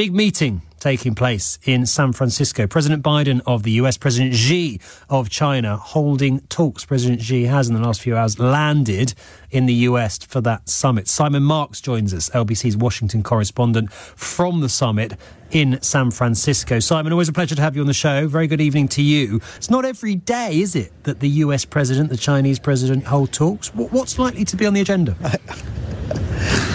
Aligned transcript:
Big 0.00 0.14
meeting 0.14 0.62
taking 0.78 1.14
place 1.14 1.58
in 1.64 1.84
San 1.84 2.14
Francisco. 2.14 2.66
President 2.66 3.02
Biden 3.02 3.42
of 3.44 3.64
the 3.64 3.72
US, 3.72 3.98
President 3.98 4.34
Xi 4.34 4.80
of 5.10 5.28
China 5.28 5.76
holding 5.76 6.40
talks. 6.48 6.86
President 6.86 7.20
Xi 7.20 7.44
has 7.44 7.68
in 7.68 7.74
the 7.74 7.82
last 7.82 8.00
few 8.00 8.16
hours 8.16 8.38
landed 8.38 9.12
in 9.50 9.66
the 9.66 9.74
US 9.74 10.16
for 10.16 10.40
that 10.40 10.70
summit. 10.70 11.06
Simon 11.06 11.42
Marks 11.42 11.82
joins 11.82 12.14
us, 12.14 12.30
LBC's 12.30 12.78
Washington 12.78 13.22
correspondent 13.22 13.92
from 13.92 14.60
the 14.60 14.70
summit 14.70 15.12
in 15.50 15.78
San 15.82 16.10
Francisco. 16.10 16.80
Simon, 16.80 17.12
always 17.12 17.28
a 17.28 17.34
pleasure 17.34 17.54
to 17.54 17.60
have 17.60 17.76
you 17.76 17.82
on 17.82 17.86
the 17.86 17.92
show. 17.92 18.26
Very 18.26 18.46
good 18.46 18.62
evening 18.62 18.88
to 18.88 19.02
you. 19.02 19.42
It's 19.58 19.68
not 19.68 19.84
every 19.84 20.14
day, 20.14 20.60
is 20.60 20.74
it, 20.76 20.92
that 21.04 21.20
the 21.20 21.28
US 21.44 21.66
president, 21.66 22.08
the 22.08 22.16
Chinese 22.16 22.58
president 22.58 23.04
hold 23.04 23.32
talks? 23.32 23.68
What's 23.74 24.18
likely 24.18 24.46
to 24.46 24.56
be 24.56 24.64
on 24.64 24.72
the 24.72 24.80
agenda? 24.80 25.14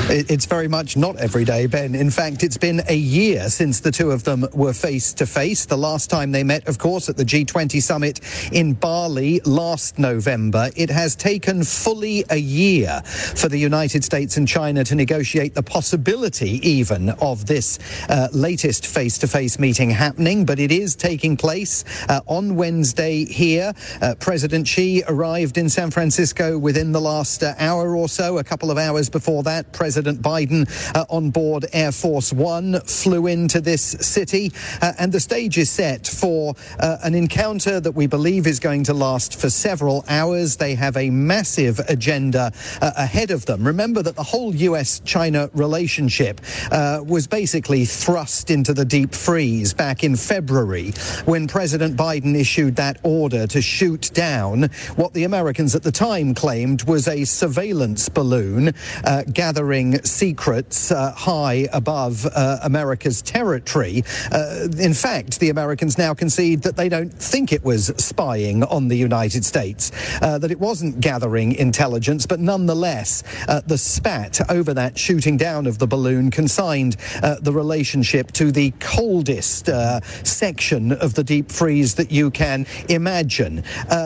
It's 0.07 0.45
very 0.45 0.67
much 0.67 0.95
not 0.95 1.17
every 1.17 1.45
day, 1.45 1.65
Ben. 1.65 1.95
In 1.95 2.11
fact, 2.11 2.43
it's 2.43 2.59
been 2.59 2.83
a 2.87 2.95
year 2.95 3.49
since 3.49 3.79
the 3.79 3.91
two 3.91 4.11
of 4.11 4.23
them 4.23 4.45
were 4.54 4.71
face 4.71 5.13
to 5.13 5.25
face. 5.25 5.65
The 5.65 5.77
last 5.77 6.11
time 6.11 6.32
they 6.32 6.43
met, 6.43 6.68
of 6.68 6.77
course, 6.77 7.09
at 7.09 7.18
the 7.18 7.25
G20 7.25 7.82
summit 7.82 8.19
in 8.51 8.73
Bali 8.73 9.39
last 9.46 9.97
November. 9.97 10.69
It 10.75 10.91
has 10.91 11.15
taken 11.15 11.63
fully 11.63 12.23
a 12.29 12.36
year 12.36 13.01
for 13.04 13.49
the 13.49 13.57
United 13.57 14.04
States 14.04 14.37
and 14.37 14.47
China 14.47 14.83
to 14.83 14.93
negotiate 14.93 15.55
the 15.55 15.63
possibility 15.63 16.60
even 16.61 17.10
of 17.10 17.47
this 17.47 17.79
uh, 18.07 18.27
latest 18.32 18.85
face 18.85 19.18
to 19.18 19.27
face 19.27 19.57
meeting 19.57 19.89
happening, 19.89 20.46
but 20.46 20.60
it 20.60 20.71
is 20.71 20.96
taking 20.96 21.35
place 21.35 21.83
uh, 22.10 22.21
on 22.27 22.55
Wednesday 22.55 23.25
here. 23.25 23.74
Uh, 24.04 24.13
President 24.19 24.68
Xi 24.68 25.01
arrived 25.07 25.57
in 25.57 25.68
San 25.68 25.89
Francisco 25.89 26.60
within 26.60 26.91
the 26.91 27.01
last 27.01 27.41
uh, 27.41 27.55
hour 27.57 27.96
or 27.96 28.07
so, 28.07 28.37
a 28.37 28.43
couple 28.43 28.69
of 28.69 28.77
hours 28.77 29.10
before 29.10 29.41
that. 29.41 29.74
President 29.74 29.94
President 29.95 30.21
Biden 30.21 30.67
uh, 30.93 31.05
on 31.09 31.29
board 31.29 31.67
Air 31.71 31.93
Force 31.93 32.33
One 32.33 32.81
flew 32.81 33.27
into 33.27 33.61
this 33.61 33.81
city, 33.81 34.52
uh, 34.81 34.91
and 34.99 35.09
the 35.09 35.21
stage 35.21 35.58
is 35.58 35.69
set 35.69 36.05
for 36.05 36.53
uh, 36.81 36.97
an 37.02 37.15
encounter 37.15 37.79
that 37.79 37.93
we 37.93 38.05
believe 38.05 38.45
is 38.45 38.59
going 38.59 38.83
to 38.83 38.93
last 38.93 39.39
for 39.39 39.49
several 39.49 40.03
hours. 40.09 40.57
They 40.57 40.75
have 40.75 40.97
a 40.97 41.09
massive 41.09 41.79
agenda 41.87 42.52
uh, 42.81 42.91
ahead 42.97 43.31
of 43.31 43.45
them. 43.45 43.65
Remember 43.65 44.03
that 44.03 44.17
the 44.17 44.23
whole 44.23 44.53
U.S. 44.53 44.99
China 45.05 45.49
relationship 45.53 46.41
uh, 46.73 47.02
was 47.02 47.25
basically 47.25 47.85
thrust 47.85 48.52
into 48.52 48.73
the 48.73 48.83
deep 48.83 49.13
freeze 49.13 49.73
back 49.73 50.03
in 50.03 50.17
February 50.17 50.91
when 51.23 51.47
President 51.47 51.95
Biden 51.95 52.35
issued 52.37 52.75
that 52.75 52.97
order 53.03 53.47
to 53.47 53.61
shoot 53.61 54.11
down 54.13 54.63
what 54.97 55.13
the 55.13 55.23
Americans 55.23 55.73
at 55.73 55.83
the 55.83 55.91
time 55.93 56.33
claimed 56.33 56.83
was 56.83 57.07
a 57.07 57.23
surveillance 57.23 58.09
balloon 58.09 58.73
uh, 59.05 59.23
gathering 59.91 60.03
secrets 60.05 60.91
uh, 60.91 61.11
high 61.11 61.67
above 61.73 62.25
uh, 62.25 62.59
America's 62.64 63.22
territory. 63.22 64.03
Uh, 64.31 64.67
in 64.80 64.94
fact, 64.94 65.39
the 65.39 65.50
Americans 65.50 65.97
now 65.97 66.14
concede 66.14 66.61
that 66.64 66.75
they 66.75 66.89
don't 66.89 67.14
think 67.14 67.52
it 67.52 67.64
was 67.64 67.88
spying 67.97 68.64
on 68.64 68.88
the 68.88 68.95
United 68.95 69.45
States, 69.45 69.92
uh, 70.22 70.38
that 70.38 70.52
it 70.52 70.59
wasn't 70.59 71.00
gathering 71.00 71.53
intelligence, 71.53 72.25
but 72.25 72.39
nonetheless, 72.39 73.23
uh, 73.47 73.61
the 73.66 73.77
spat 73.77 74.39
over 74.50 74.73
that 74.73 74.97
shooting 74.97 75.38
down 75.38 75.67
of 75.67 75.77
the 75.77 75.88
balloon 75.88 76.31
consigned 76.31 76.95
the 77.42 77.52
relationship 77.52 78.31
to 78.31 78.52
the 78.52 78.72
coldest 78.80 79.70
section 80.23 80.92
of 80.92 81.14
the 81.14 81.23
deep 81.23 81.52
freeze 81.52 81.95
that 81.95 82.11
you 82.11 82.31
can 82.31 82.66
imagine. 82.89 83.64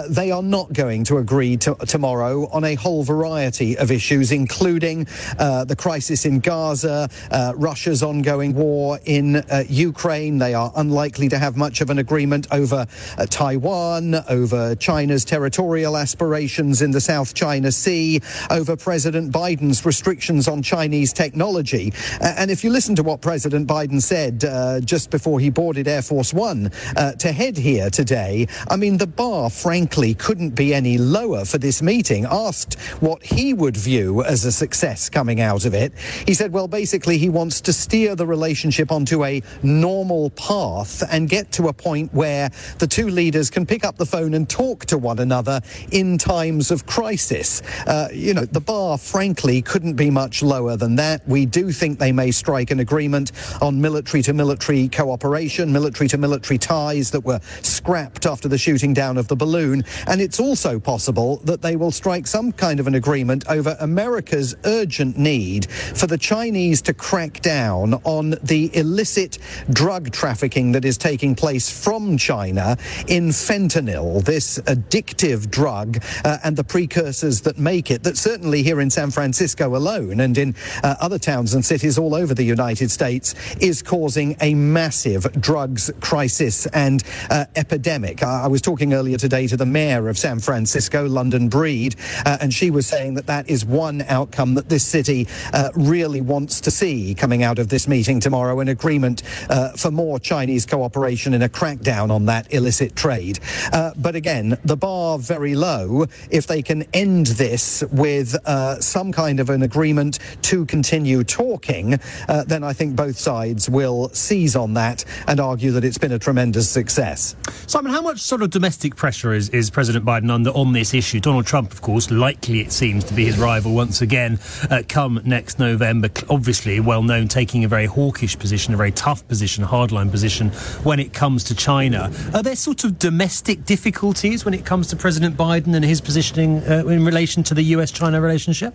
they 0.10 0.32
are 0.32 0.44
not 0.44 0.72
going 0.74 1.04
to 1.04 1.18
agree 1.18 1.58
to, 1.58 1.76
tomorrow 1.88 2.48
on 2.52 2.64
a 2.64 2.76
whole 2.76 3.04
variety 3.04 3.78
of 3.78 3.92
issues, 3.92 4.32
including 4.32 5.08
uh, 5.38 5.66
the 5.70 5.76
crisis 5.76 6.26
in 6.26 6.40
Gaza, 6.40 7.08
uh, 7.32 7.54
Russia's 7.56 8.04
ongoing 8.04 8.54
war 8.54 9.00
in 9.06 9.38
uh, 9.38 9.64
Ukraine. 9.70 10.40
They 10.40 10.54
are 10.54 10.72
unlikely 10.76 11.30
to 11.30 11.38
have 11.38 11.56
much 11.56 11.80
of 11.80 11.90
an 11.90 12.00
agreement 12.00 12.48
over 12.52 12.86
uh, 13.18 13.26
Taiwan, 13.28 14.16
over 14.28 14.76
China's 14.76 15.24
territorial 15.24 15.96
aspirations 15.96 16.82
in 16.82 16.92
the 16.92 17.00
South 17.00 17.34
China 17.34 17.72
Sea, 17.72 18.20
over 18.50 18.76
President 18.76 19.32
Biden's 19.32 19.86
restrictions 19.86 20.48
on 20.48 20.62
Chinese 20.64 21.14
technology. 21.14 21.94
and 22.20 22.50
if 22.50 22.64
you 22.64 22.72
listen 22.72 22.96
to 22.96 23.04
what 23.04 23.22
President 23.22 23.68
Biden 23.68 24.02
said 24.02 24.44
uh, 24.44 24.80
just 24.82 25.12
before 25.12 25.40
he 25.40 25.50
boarded 25.52 25.88
Air 25.88 26.02
Force 26.02 26.34
One 26.34 26.72
uh, 26.98 27.12
to 27.14 27.32
head 27.32 27.58
here 27.58 27.92
today, 27.92 28.48
I 28.70 28.76
mean, 28.76 28.98
the 28.98 29.08
bar, 29.08 29.50
frankly, 29.52 30.16
couldn't 30.16 30.56
be 30.56 30.74
any 30.74 30.98
lower 30.98 31.46
for 31.46 31.60
this 31.60 31.82
meeting. 31.82 32.26
Asked 32.26 32.80
what 33.00 33.24
he 33.24 33.54
would 33.54 33.78
view 33.78 34.24
as 34.24 34.46
a 34.46 34.52
success 34.52 35.10
coming 35.10 35.40
out 35.40 35.59
out 35.60 35.66
of 35.66 35.74
it. 35.74 35.94
He 36.26 36.34
said, 36.34 36.54
well, 36.54 36.68
basically, 36.68 37.18
he 37.18 37.28
wants 37.28 37.60
to 37.62 37.74
steer 37.74 38.16
the 38.16 38.26
relationship 38.26 38.92
onto 38.92 39.26
a 39.26 39.42
normal 39.62 40.30
path 40.32 41.04
and 41.12 41.28
get 41.28 41.52
to 41.54 41.68
a 41.68 41.74
point 41.74 42.14
where 42.14 42.50
the 42.78 42.88
two 42.88 43.10
leaders 43.10 43.50
can 43.50 43.66
pick 43.66 43.84
up 43.84 43.98
the 43.98 44.06
phone 44.06 44.34
and 44.36 44.50
talk 44.50 44.86
to 44.86 44.98
one 44.98 45.20
another 45.20 45.60
in 45.92 46.18
times 46.18 46.72
of 46.72 46.86
crisis. 46.86 47.62
Uh, 47.88 48.08
you 48.14 48.34
know, 48.34 48.46
the 48.46 48.62
bar, 48.62 48.98
frankly, 48.98 49.62
couldn't 49.62 49.96
be 49.96 50.10
much 50.10 50.42
lower 50.42 50.78
than 50.78 50.96
that. 50.96 51.28
We 51.28 51.46
do 51.46 51.72
think 51.74 52.00
they 52.00 52.14
may 52.14 52.32
strike 52.32 52.72
an 52.72 52.80
agreement 52.80 53.34
on 53.62 53.82
military 53.82 54.24
to 54.24 54.34
military 54.34 54.88
cooperation, 54.88 55.74
military 55.74 56.08
to 56.10 56.18
military 56.18 56.58
ties 56.58 57.12
that 57.12 57.26
were 57.26 57.42
scrapped 57.62 58.26
after 58.26 58.48
the 58.48 58.58
shooting 58.58 58.94
down 58.94 59.18
of 59.18 59.28
the 59.28 59.36
balloon. 59.36 59.84
And 60.08 60.22
it's 60.22 60.40
also 60.40 60.80
possible 60.80 61.38
that 61.44 61.62
they 61.62 61.76
will 61.76 61.92
strike 61.92 62.28
some 62.28 62.54
kind 62.54 62.80
of 62.80 62.88
an 62.88 62.96
agreement 62.96 63.44
over 63.50 63.76
America's 63.82 64.56
urgent 64.64 65.18
need 65.18 65.49
need 65.50 65.72
for 65.72 66.08
the 66.08 66.18
Chinese 66.18 66.82
to 66.84 66.94
crack 66.94 67.42
down 67.42 67.96
on 68.04 68.36
the 68.44 68.70
illicit 68.76 69.40
drug 69.72 70.12
trafficking 70.12 70.72
that 70.74 70.86
is 70.86 70.98
taking 70.98 71.36
place 71.36 71.70
from 71.70 72.18
China 72.18 72.78
in 73.08 73.30
fentanyl, 73.30 74.24
this 74.24 74.60
addictive 74.60 75.50
drug, 75.50 75.98
uh, 76.24 76.38
and 76.44 76.56
the 76.56 76.64
precursors 76.64 77.42
that 77.42 77.58
make 77.58 77.90
it, 77.92 78.04
that 78.04 78.18
certainly 78.18 78.62
here 78.64 78.80
in 78.82 78.90
San 78.90 79.12
Francisco 79.12 79.76
alone 79.76 80.20
and 80.20 80.38
in 80.38 80.56
uh, 80.84 80.96
other 81.00 81.20
towns 81.20 81.54
and 81.54 81.66
cities 81.66 81.98
all 81.98 82.14
over 82.14 82.34
the 82.34 82.44
United 82.44 82.92
States 82.92 83.34
is 83.60 83.82
causing 83.82 84.36
a 84.42 84.54
massive 84.54 85.24
drugs 85.42 85.92
crisis 86.00 86.66
and 86.68 87.04
uh, 87.30 87.46
epidemic. 87.56 88.22
I, 88.24 88.44
I, 88.44 88.48
was 88.48 88.62
talking 88.62 88.94
earlier 88.94 89.18
today 89.18 89.48
to 89.48 89.58
the 89.58 89.66
mayor 89.66 90.10
of 90.10 90.18
San 90.18 90.40
Francisco, 90.40 91.08
London 91.08 91.50
Breed, 91.50 91.96
uh, 92.26 92.38
and 92.42 92.54
she 92.54 92.72
was 92.72 92.86
saying 92.86 93.16
that 93.16 93.28
that 93.28 93.50
is 93.50 93.66
one 93.66 94.02
outcome 94.04 94.56
that 94.56 94.70
this 94.70 94.86
city 94.86 95.28
uh, 95.54 95.70
really 95.76 96.22
wants 96.22 96.62
to 96.62 96.72
see 96.72 97.14
coming 97.16 97.44
out 97.44 97.60
of 97.60 97.70
this 97.70 97.88
meeting 97.88 98.20
tomorrow 98.20 98.60
an 98.60 98.68
agreement 98.68 99.24
uh, 99.50 99.70
for 99.74 99.92
more 99.92 100.20
Chinese 100.20 100.66
cooperation 100.66 101.34
in 101.34 101.42
a 101.42 101.50
crackdown 101.50 102.12
on 102.12 102.26
that 102.26 102.52
illicit 102.54 102.96
trade. 102.96 103.40
Uh, 103.74 103.92
but 103.98 104.16
again, 104.16 104.58
the 104.66 104.78
bar 104.78 105.18
very 105.18 105.56
low. 105.56 106.06
If 106.30 106.48
they 106.48 106.62
can 106.62 106.84
end 106.94 107.28
this 107.28 107.84
with 107.92 108.36
uh, 108.46 108.80
some 108.80 109.12
kind 109.12 109.40
of 109.40 109.50
an 109.50 109.64
agreement 109.64 110.20
to 110.44 110.66
continue 110.66 111.24
talking, 111.24 112.00
uh, 112.28 112.44
then 112.46 112.64
I 112.64 112.74
think 112.74 112.96
both 112.96 113.18
sides 113.18 113.70
will 113.70 114.10
seize 114.10 114.56
on 114.56 114.74
that 114.76 115.06
and 115.28 115.40
argue 115.40 115.72
that 115.72 115.84
it's 115.84 115.98
been 115.98 116.12
a 116.12 116.20
tremendous 116.20 116.70
success. 116.70 117.36
Simon, 117.68 117.92
how 117.92 118.02
much 118.02 118.20
sort 118.20 118.42
of 118.42 118.50
domestic 118.50 118.96
pressure 118.96 119.34
is, 119.34 119.50
is 119.50 119.70
President 119.70 120.06
Biden 120.06 120.32
under 120.32 120.52
on 120.52 120.74
this 120.74 120.94
issue? 120.94 121.20
Donald 121.20 121.46
Trump, 121.46 121.72
of 121.72 121.82
course, 121.82 122.12
likely 122.12 122.62
it 122.62 122.72
seems 122.72 123.04
to 123.06 123.14
be 123.14 123.26
his 123.26 123.38
rival 123.38 123.74
once 123.74 124.02
again 124.02 124.40
uh, 124.70 124.84
next 125.26 125.60
November. 125.60 126.10
Obviously, 126.30 126.80
well 126.80 127.04
known, 127.04 127.28
taking 127.28 127.64
a 127.64 127.68
very 127.68 127.86
hawkish 127.86 128.38
position, 128.38 128.74
a 128.74 128.78
very 128.78 128.92
tough 128.92 129.28
position, 129.28 129.64
hardline 129.64 130.12
position 130.12 130.50
when 130.84 131.00
it 131.00 131.14
comes 131.14 131.44
to 131.46 131.56
China. 131.56 132.12
Are 132.34 132.44
there 132.44 132.56
sort 132.56 132.84
of 132.84 133.00
domestic 133.00 133.66
difficulties 133.66 134.46
when 134.46 134.54
it 134.54 134.66
comes 134.66 134.88
to 134.88 134.96
President 134.96 135.36
Biden 135.36 135.76
and 135.76 135.84
his 135.84 136.02
positioning 136.02 136.64
uh, 136.64 136.86
in 136.88 137.06
relation 137.06 137.44
to 137.44 137.54
the 137.54 137.64
US 137.76 137.92
China 137.92 138.22
relationship? 138.22 138.74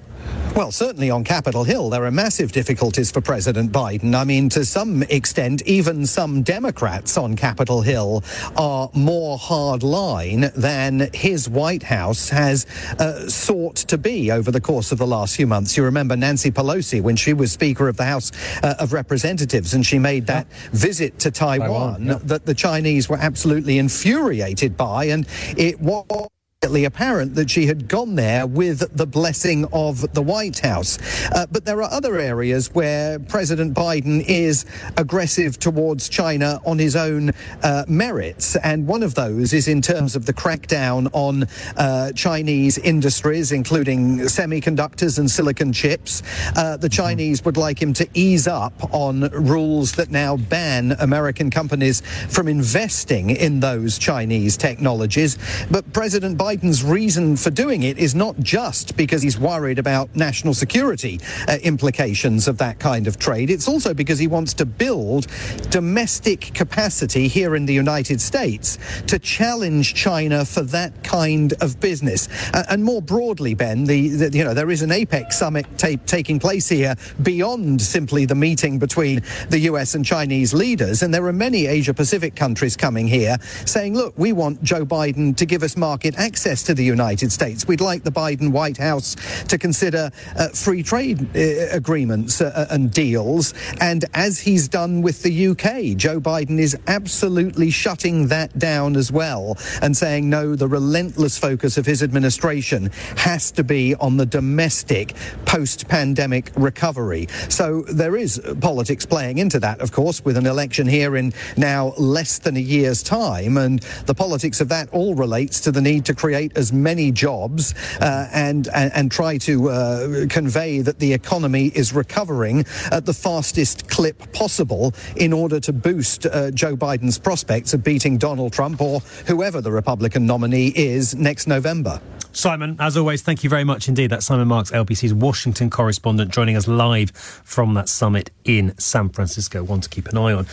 Well, 0.54 0.70
certainly 0.70 1.10
on 1.10 1.24
Capitol 1.24 1.64
Hill, 1.64 1.90
there 1.90 2.04
are 2.04 2.10
massive 2.10 2.52
difficulties 2.52 3.10
for 3.10 3.20
President 3.20 3.72
Biden. 3.72 4.14
I 4.14 4.22
mean, 4.22 4.48
to 4.50 4.64
some 4.64 5.02
extent, 5.04 5.62
even 5.66 6.06
some 6.06 6.42
Democrats 6.42 7.18
on 7.18 7.34
Capitol 7.34 7.82
Hill 7.82 8.22
are 8.56 8.88
more 8.94 9.36
hardline 9.36 10.52
than 10.54 11.10
his 11.12 11.48
White 11.48 11.82
House 11.82 12.28
has 12.28 12.66
uh, 13.00 13.28
sought 13.28 13.76
to 13.76 13.98
be 13.98 14.30
over 14.30 14.50
the 14.50 14.60
course 14.60 14.92
of 14.92 14.98
the 14.98 15.06
last 15.06 15.34
few 15.34 15.46
months. 15.46 15.76
You 15.76 15.84
remember 15.84 16.16
Nancy 16.16 16.33
Pelosi 16.50 17.00
when 17.00 17.16
she 17.16 17.32
was 17.32 17.52
Speaker 17.52 17.88
of 17.88 17.96
the 17.96 18.04
House 18.04 18.32
uh, 18.62 18.74
of 18.78 18.92
Representatives 18.92 19.74
and 19.74 19.84
she 19.84 19.98
made 19.98 20.26
that 20.26 20.46
yeah. 20.50 20.68
visit 20.72 21.18
to 21.20 21.30
Taiwan, 21.30 21.68
Taiwan 21.68 22.06
yeah. 22.06 22.18
that 22.24 22.46
the 22.46 22.54
Chinese 22.54 23.08
were 23.08 23.18
absolutely 23.18 23.78
infuriated 23.78 24.76
by, 24.76 25.04
and 25.06 25.26
it 25.56 25.80
was 25.80 26.28
apparent 26.64 27.34
that 27.34 27.50
she 27.50 27.66
had 27.66 27.88
gone 27.88 28.14
there 28.14 28.46
with 28.46 28.96
the 28.96 29.06
blessing 29.06 29.66
of 29.72 30.14
the 30.14 30.22
White 30.22 30.60
House. 30.60 30.98
Uh, 31.32 31.46
but 31.52 31.64
there 31.66 31.82
are 31.82 31.90
other 31.90 32.18
areas 32.18 32.74
where 32.74 33.18
President 33.18 33.74
Biden 33.74 34.24
is 34.26 34.64
aggressive 34.96 35.58
towards 35.58 36.08
China 36.08 36.60
on 36.64 36.78
his 36.78 36.96
own 36.96 37.32
uh, 37.62 37.84
merits. 37.86 38.56
And 38.56 38.86
one 38.86 39.02
of 39.02 39.14
those 39.14 39.52
is 39.52 39.68
in 39.68 39.82
terms 39.82 40.16
of 40.16 40.24
the 40.24 40.32
crackdown 40.32 41.08
on 41.12 41.44
uh, 41.76 42.12
Chinese 42.12 42.78
industries, 42.78 43.52
including 43.52 44.20
semiconductors 44.20 45.18
and 45.18 45.30
silicon 45.30 45.72
chips. 45.72 46.22
Uh, 46.56 46.76
the 46.78 46.88
Chinese 46.88 47.44
would 47.44 47.58
like 47.58 47.80
him 47.80 47.92
to 47.92 48.08
ease 48.14 48.48
up 48.48 48.94
on 48.94 49.28
rules 49.30 49.92
that 49.92 50.10
now 50.10 50.36
ban 50.36 50.92
American 51.00 51.50
companies 51.50 52.00
from 52.28 52.48
investing 52.48 53.30
in 53.30 53.60
those 53.60 53.98
Chinese 53.98 54.56
technologies. 54.56 55.36
But 55.70 55.92
President 55.92 56.38
Biden 56.38 56.53
Biden's 56.54 56.84
reason 56.84 57.36
for 57.36 57.50
doing 57.50 57.82
it 57.82 57.98
is 57.98 58.14
not 58.14 58.38
just 58.38 58.96
because 58.96 59.22
he's 59.22 59.38
worried 59.38 59.78
about 59.78 60.14
national 60.14 60.54
security 60.54 61.18
uh, 61.48 61.58
implications 61.62 62.46
of 62.46 62.58
that 62.58 62.78
kind 62.78 63.08
of 63.08 63.18
trade. 63.18 63.50
It's 63.50 63.66
also 63.66 63.92
because 63.92 64.20
he 64.20 64.28
wants 64.28 64.54
to 64.54 64.64
build 64.64 65.26
domestic 65.70 66.52
capacity 66.54 67.26
here 67.26 67.56
in 67.56 67.66
the 67.66 67.74
United 67.74 68.20
States 68.20 68.78
to 69.08 69.18
challenge 69.18 69.94
China 69.94 70.44
for 70.44 70.62
that 70.62 71.02
kind 71.02 71.54
of 71.60 71.80
business. 71.80 72.28
Uh, 72.54 72.62
and 72.68 72.84
more 72.84 73.02
broadly, 73.02 73.54
Ben, 73.54 73.84
the, 73.84 74.08
the, 74.10 74.38
you 74.38 74.44
know 74.44 74.54
there 74.54 74.70
is 74.70 74.82
an 74.82 74.90
APEC 74.90 75.32
summit 75.32 75.66
ta- 75.76 76.00
taking 76.06 76.38
place 76.38 76.68
here 76.68 76.94
beyond 77.22 77.82
simply 77.82 78.26
the 78.26 78.34
meeting 78.36 78.78
between 78.78 79.22
the 79.48 79.58
US 79.70 79.96
and 79.96 80.04
Chinese 80.04 80.54
leaders, 80.54 81.02
and 81.02 81.12
there 81.12 81.26
are 81.26 81.32
many 81.32 81.66
Asia 81.66 81.94
Pacific 81.94 82.36
countries 82.36 82.76
coming 82.76 83.08
here 83.08 83.38
saying, 83.64 83.94
"Look, 83.94 84.14
we 84.16 84.32
want 84.32 84.62
Joe 84.62 84.86
Biden 84.86 85.36
to 85.36 85.46
give 85.46 85.64
us 85.64 85.76
market 85.76 86.14
access." 86.16 86.33
Access 86.34 86.64
to 86.64 86.74
the 86.74 86.82
United 86.82 87.30
States. 87.30 87.68
We'd 87.68 87.80
like 87.80 88.02
the 88.02 88.10
Biden 88.10 88.50
White 88.50 88.76
House 88.76 89.14
to 89.44 89.56
consider 89.56 90.10
uh, 90.36 90.48
free 90.48 90.82
trade 90.82 91.20
uh, 91.36 91.68
agreements 91.70 92.40
uh, 92.40 92.50
uh 92.56 92.74
and 92.74 92.92
deals. 92.92 93.54
And 93.80 94.04
as 94.14 94.40
he's 94.40 94.66
done 94.66 95.00
with 95.00 95.22
the 95.22 95.34
UK, 95.50 95.96
Joe 95.96 96.18
Biden 96.18 96.58
is 96.58 96.76
absolutely 96.88 97.70
shutting 97.70 98.26
that 98.28 98.58
down 98.58 98.96
as 98.96 99.12
well 99.12 99.56
and 99.80 99.96
saying, 99.96 100.28
no, 100.28 100.56
the 100.56 100.66
relentless 100.66 101.38
focus 101.38 101.78
of 101.78 101.86
his 101.86 102.02
administration 102.02 102.90
has 103.16 103.52
to 103.52 103.62
be 103.62 103.94
on 104.06 104.16
the 104.16 104.26
domestic 104.26 105.14
post 105.46 105.86
pandemic 105.86 106.50
recovery. 106.56 107.28
So 107.48 107.82
there 107.82 108.16
is 108.16 108.42
politics 108.60 109.06
playing 109.06 109.38
into 109.38 109.60
that, 109.60 109.80
of 109.80 109.92
course, 109.92 110.24
with 110.24 110.36
an 110.36 110.46
election 110.46 110.88
here 110.88 111.14
in 111.14 111.32
now 111.56 111.92
less 111.96 112.40
than 112.40 112.56
a 112.56 112.66
year's 112.74 113.04
time. 113.04 113.56
And 113.56 113.78
the 114.06 114.14
politics 114.14 114.60
of 114.60 114.68
that 114.70 114.88
all 114.90 115.14
relates 115.14 115.60
to 115.60 115.70
the 115.70 115.80
need 115.80 116.04
to 116.06 116.14
create 116.24 116.56
as 116.56 116.72
many 116.72 117.12
jobs 117.12 117.74
uh, 118.00 118.26
and, 118.32 118.68
and, 118.68 118.90
and 118.94 119.12
try 119.12 119.36
to 119.36 119.68
uh, 119.68 120.26
convey 120.30 120.80
that 120.80 120.98
the 120.98 121.12
economy 121.12 121.66
is 121.74 121.92
recovering 121.92 122.64
at 122.90 123.04
the 123.04 123.12
fastest 123.12 123.90
clip 123.90 124.32
possible 124.32 124.94
in 125.16 125.34
order 125.34 125.60
to 125.60 125.70
boost 125.70 126.24
uh, 126.24 126.50
Joe 126.50 126.76
Biden's 126.76 127.18
prospects 127.18 127.74
of 127.74 127.84
beating 127.84 128.16
Donald 128.16 128.54
Trump 128.54 128.80
or 128.80 129.00
whoever 129.26 129.60
the 129.60 129.70
Republican 129.70 130.24
nominee 130.24 130.68
is 130.68 131.14
next 131.14 131.46
November. 131.46 132.00
Simon, 132.36 132.76
as 132.80 132.96
always, 132.96 133.22
thank 133.22 133.44
you 133.44 133.50
very 133.50 133.62
much 133.62 133.86
indeed. 133.86 134.08
That's 134.08 134.26
Simon 134.26 134.48
Marks, 134.48 134.72
LBC's 134.72 135.14
Washington 135.14 135.70
correspondent, 135.70 136.32
joining 136.32 136.56
us 136.56 136.66
live 136.66 137.10
from 137.12 137.74
that 137.74 137.88
summit 137.88 138.30
in 138.44 138.76
San 138.76 139.08
Francisco. 139.10 139.62
One 139.62 139.80
to 139.80 139.88
keep 139.88 140.08
an 140.08 140.18
eye 140.18 140.32
on. 140.32 140.46